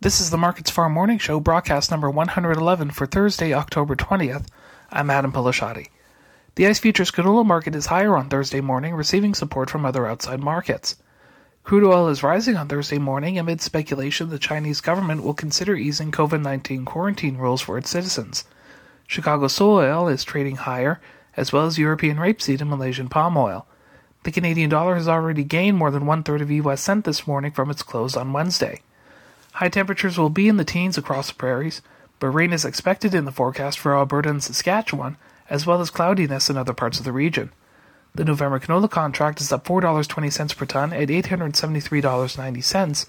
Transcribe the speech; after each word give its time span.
This 0.00 0.20
is 0.20 0.30
the 0.30 0.36
MarketsFarm 0.36 0.92
Morning 0.92 1.18
Show, 1.18 1.40
broadcast 1.40 1.90
number 1.90 2.08
111 2.08 2.92
for 2.92 3.04
Thursday, 3.04 3.52
October 3.52 3.96
20th. 3.96 4.46
I'm 4.92 5.10
Adam 5.10 5.32
Peleshaty. 5.32 5.88
The 6.54 6.68
ICE 6.68 6.78
futures 6.78 7.10
canola 7.10 7.44
market 7.44 7.74
is 7.74 7.86
higher 7.86 8.16
on 8.16 8.28
Thursday 8.28 8.60
morning, 8.60 8.94
receiving 8.94 9.34
support 9.34 9.68
from 9.68 9.84
other 9.84 10.06
outside 10.06 10.38
markets. 10.38 10.94
Crude 11.64 11.82
oil 11.82 12.06
is 12.06 12.22
rising 12.22 12.56
on 12.56 12.68
Thursday 12.68 12.98
morning 12.98 13.40
amid 13.40 13.60
speculation 13.60 14.28
the 14.28 14.38
Chinese 14.38 14.80
government 14.80 15.24
will 15.24 15.34
consider 15.34 15.74
easing 15.74 16.12
COVID 16.12 16.42
19 16.42 16.84
quarantine 16.84 17.36
rules 17.36 17.60
for 17.60 17.76
its 17.76 17.90
citizens. 17.90 18.44
Chicago 19.08 19.48
soy 19.48 19.86
oil 19.86 20.06
is 20.06 20.22
trading 20.22 20.58
higher, 20.58 21.00
as 21.36 21.52
well 21.52 21.66
as 21.66 21.76
European 21.76 22.18
rapeseed 22.18 22.60
and 22.60 22.70
Malaysian 22.70 23.08
palm 23.08 23.36
oil. 23.36 23.66
The 24.22 24.30
Canadian 24.30 24.70
dollar 24.70 24.94
has 24.94 25.08
already 25.08 25.42
gained 25.42 25.76
more 25.76 25.90
than 25.90 26.06
one 26.06 26.22
third 26.22 26.40
of 26.40 26.52
US 26.52 26.82
cent 26.82 27.04
this 27.04 27.26
morning 27.26 27.50
from 27.50 27.68
its 27.68 27.82
close 27.82 28.16
on 28.16 28.32
Wednesday. 28.32 28.80
High 29.58 29.68
temperatures 29.70 30.16
will 30.16 30.30
be 30.30 30.46
in 30.46 30.56
the 30.56 30.64
teens 30.64 30.96
across 30.96 31.26
the 31.26 31.34
prairies, 31.34 31.82
but 32.20 32.28
rain 32.28 32.52
is 32.52 32.64
expected 32.64 33.12
in 33.12 33.24
the 33.24 33.32
forecast 33.32 33.76
for 33.76 33.96
Alberta 33.96 34.28
and 34.30 34.40
Saskatchewan, 34.40 35.16
as 35.50 35.66
well 35.66 35.80
as 35.80 35.90
cloudiness 35.90 36.48
in 36.48 36.56
other 36.56 36.72
parts 36.72 37.00
of 37.00 37.04
the 37.04 37.10
region. 37.10 37.50
The 38.14 38.24
November 38.24 38.60
canola 38.60 38.88
contract 38.88 39.40
is 39.40 39.50
up 39.50 39.66
$4.20 39.66 40.56
per 40.56 40.64
ton 40.64 40.92
at 40.92 41.08
$873.90, 41.08 43.06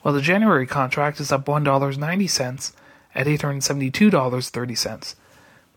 while 0.00 0.12
the 0.12 0.20
January 0.20 0.66
contract 0.66 1.20
is 1.20 1.30
up 1.30 1.44
$1.90 1.44 2.72
at 3.14 3.26
$872.30. 3.28 5.14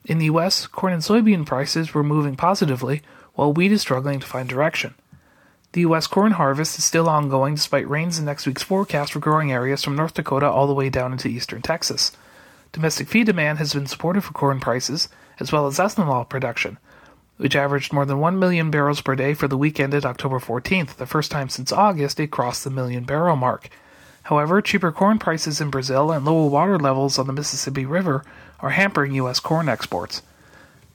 In 0.05 0.17
the 0.17 0.25
U.S., 0.25 0.65
corn 0.65 0.93
and 0.93 1.03
soybean 1.03 1.45
prices 1.45 1.93
were 1.93 2.03
moving 2.03 2.35
positively, 2.35 3.03
while 3.35 3.53
wheat 3.53 3.71
is 3.71 3.81
struggling 3.81 4.19
to 4.21 4.25
find 4.25 4.49
direction. 4.49 4.95
The 5.75 5.81
U.S. 5.81 6.07
corn 6.07 6.31
harvest 6.31 6.79
is 6.79 6.85
still 6.85 7.09
ongoing 7.09 7.55
despite 7.55 7.89
rains 7.89 8.17
in 8.17 8.23
next 8.23 8.47
week's 8.47 8.63
forecast 8.63 9.11
for 9.11 9.19
growing 9.19 9.51
areas 9.51 9.83
from 9.83 9.97
North 9.97 10.13
Dakota 10.13 10.49
all 10.49 10.67
the 10.67 10.73
way 10.73 10.89
down 10.89 11.11
into 11.11 11.27
eastern 11.27 11.61
Texas. 11.61 12.13
Domestic 12.71 13.09
feed 13.09 13.25
demand 13.25 13.57
has 13.57 13.73
been 13.73 13.85
supportive 13.85 14.23
for 14.23 14.31
corn 14.31 14.61
prices, 14.61 15.09
as 15.37 15.51
well 15.51 15.67
as 15.67 15.77
ethanol 15.77 16.29
production, 16.29 16.77
which 17.35 17.57
averaged 17.57 17.91
more 17.91 18.05
than 18.05 18.21
1 18.21 18.39
million 18.39 18.71
barrels 18.71 19.01
per 19.01 19.15
day 19.17 19.33
for 19.33 19.49
the 19.49 19.57
week 19.57 19.77
ended 19.77 20.05
October 20.05 20.39
14th, 20.39 20.95
the 20.95 21.05
first 21.05 21.29
time 21.29 21.49
since 21.49 21.73
August 21.73 22.21
it 22.21 22.31
crossed 22.31 22.63
the 22.63 22.69
million 22.69 23.03
barrel 23.03 23.35
mark. 23.35 23.67
However, 24.23 24.61
cheaper 24.61 24.93
corn 24.93 25.19
prices 25.19 25.59
in 25.59 25.71
Brazil 25.71 26.09
and 26.09 26.23
lower 26.23 26.47
water 26.47 26.79
levels 26.79 27.19
on 27.19 27.27
the 27.27 27.33
Mississippi 27.33 27.85
River 27.85 28.23
are 28.61 28.69
hampering 28.69 29.13
U.S. 29.15 29.41
corn 29.41 29.67
exports. 29.67 30.21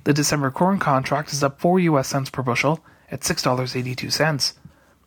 The 0.05 0.15
December 0.15 0.51
corn 0.51 0.79
contract 0.79 1.35
is 1.35 1.45
up 1.45 1.61
4 1.61 1.81
U.S. 1.81 2.09
cents 2.09 2.31
per 2.31 2.41
bushel 2.41 2.81
at 3.11 3.21
$6.82. 3.21 4.55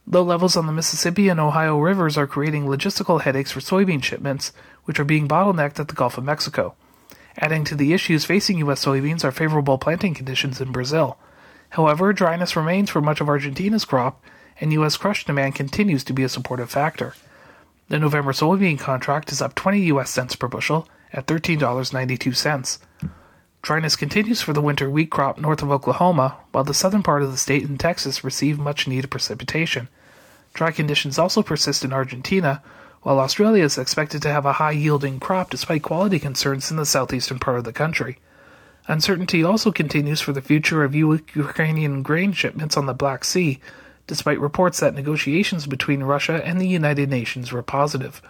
Low 0.06 0.22
levels 0.22 0.58
on 0.58 0.66
the 0.66 0.74
Mississippi 0.74 1.30
and 1.30 1.40
Ohio 1.40 1.78
rivers 1.78 2.18
are 2.18 2.28
creating 2.28 2.66
logistical 2.66 3.22
headaches 3.22 3.52
for 3.52 3.62
soybean 3.62 4.04
shipments, 4.04 4.52
which 4.84 5.00
are 5.00 5.06
being 5.06 5.28
bottlenecked 5.28 5.80
at 5.80 5.88
the 5.88 5.96
Gulf 5.96 6.18
of 6.18 6.26
Mexico. 6.26 6.76
Adding 7.38 7.64
to 7.66 7.76
the 7.76 7.94
issues 7.94 8.26
facing 8.26 8.58
U.S. 8.60 8.84
soybeans 8.84 9.24
are 9.24 9.32
favorable 9.32 9.78
planting 9.78 10.14
conditions 10.14 10.60
in 10.60 10.72
Brazil. 10.72 11.18
However, 11.70 12.14
dryness 12.14 12.56
remains 12.56 12.90
for 12.90 13.02
much 13.02 13.22
of 13.22 13.30
Argentina's 13.30 13.86
crop, 13.86 14.24
and 14.60 14.74
U.S. 14.74 14.98
crush 14.98 15.26
demand 15.26 15.56
continues 15.56 16.04
to 16.04 16.14
be 16.14 16.24
a 16.24 16.30
supportive 16.30 16.70
factor. 16.70 17.16
The 17.88 17.98
November 17.98 18.34
soybean 18.34 18.78
contract 18.78 19.32
is 19.32 19.42
up 19.42 19.56
20 19.56 19.82
U.S. 19.84 20.10
cents 20.10 20.36
per 20.36 20.48
bushel 20.48 20.88
at 21.12 21.28
$13.92. 21.28 22.80
Dryness 23.64 23.98
continues 23.98 24.42
for 24.42 24.52
the 24.52 24.62
winter 24.62 24.90
wheat 24.90 25.10
crop 25.10 25.38
north 25.38 25.64
of 25.64 25.72
Oklahoma, 25.72 26.36
while 26.52 26.66
the 26.66 26.74
southern 26.74 27.02
part 27.02 27.24
of 27.24 27.32
the 27.32 27.38
state 27.38 27.64
and 27.64 27.80
Texas 27.80 28.22
receive 28.22 28.60
much 28.60 28.90
needed 28.90 29.10
precipitation. 29.10 29.88
Dry 30.54 30.72
conditions 30.72 31.18
also 31.18 31.42
persist 31.42 31.86
in 31.86 31.94
Argentina, 31.94 32.62
while 33.04 33.22
Australia 33.22 33.64
is 33.64 33.78
expected 33.78 34.22
to 34.22 34.30
have 34.30 34.46
a 34.46 34.52
high 34.52 34.72
yielding 34.72 35.18
crop 35.18 35.50
despite 35.50 35.82
quality 35.82 36.20
concerns 36.20 36.72
in 36.72 36.76
the 36.76 36.86
southeastern 36.86 37.40
part 37.40 37.58
of 37.58 37.64
the 37.64 37.72
country. 37.72 38.18
Uncertainty 38.88 39.46
also 39.46 39.72
continues 39.72 40.20
for 40.20 40.34
the 40.34 40.42
future 40.42 40.84
of 40.84 40.94
Ukrainian 40.94 42.04
grain 42.04 42.34
shipments 42.34 42.76
on 42.76 42.86
the 42.86 42.94
Black 42.94 43.24
Sea, 43.24 43.62
despite 44.08 44.42
reports 44.42 44.82
that 44.82 44.94
negotiations 44.94 45.68
between 45.68 46.04
Russia 46.04 46.46
and 46.46 46.60
the 46.60 46.68
United 46.68 47.10
Nations 47.10 47.54
were 47.54 47.64
positive. 47.64 48.22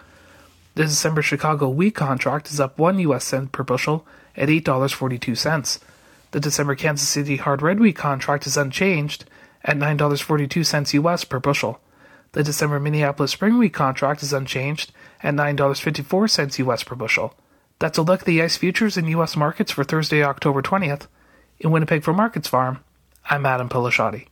The 0.76 0.84
December 0.84 1.22
Chicago 1.22 1.68
wheat 1.68 1.96
contract 1.96 2.52
is 2.52 2.60
up 2.60 2.78
1 2.78 3.00
US 3.00 3.24
cent 3.24 3.50
per 3.50 3.64
bushel 3.64 4.06
at 4.36 4.48
$8.42. 4.48 5.78
The 6.30 6.40
December 6.40 6.74
Kansas 6.74 7.08
City 7.08 7.36
hard 7.36 7.62
red 7.62 7.78
wheat 7.78 7.96
contract 7.96 8.46
is 8.46 8.56
unchanged 8.56 9.24
at 9.64 9.76
$9.42 9.76 10.94
US 11.04 11.24
per 11.24 11.38
bushel. 11.38 11.80
The 12.32 12.42
December 12.42 12.80
Minneapolis 12.80 13.30
spring 13.30 13.58
wheat 13.58 13.72
contract 13.72 14.22
is 14.22 14.32
unchanged 14.32 14.92
at 15.22 15.34
$9.54 15.34 16.58
US 16.66 16.82
per 16.82 16.96
bushel. 16.96 17.34
That's 17.78 17.98
a 17.98 18.02
look 18.02 18.20
at 18.20 18.26
the 18.26 18.42
ICE 18.42 18.56
futures 18.56 18.96
in 18.96 19.06
US 19.08 19.36
markets 19.36 19.70
for 19.70 19.84
Thursday, 19.84 20.22
October 20.22 20.62
20th. 20.62 21.06
In 21.60 21.70
Winnipeg 21.70 22.02
for 22.02 22.12
MarketsFarm, 22.12 22.80
I'm 23.30 23.46
Adam 23.46 23.68
Peleshaty. 23.68 24.26